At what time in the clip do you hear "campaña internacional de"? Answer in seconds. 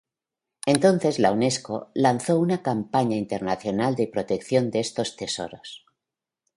2.63-4.07